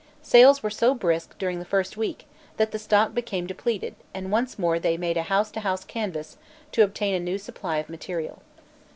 Sales 0.23 0.63
were 0.63 0.69
so 0.71 0.95
brisk 0.95 1.37
during 1.37 1.59
the 1.59 1.63
first 1.63 1.95
week 1.95 2.25
that 2.57 2.71
the 2.71 2.79
stock 2.79 3.13
became 3.13 3.45
depleted 3.45 3.93
and 4.15 4.31
once 4.31 4.57
more 4.57 4.79
they 4.79 4.97
made 4.97 5.15
a 5.15 5.21
house 5.29 5.51
to 5.51 5.59
house 5.59 5.83
canvass 5.83 6.37
to 6.71 6.81
obtain 6.83 7.13
a 7.13 7.19
new 7.19 7.37
supply 7.37 7.77
of 7.77 7.87
material. 7.87 8.41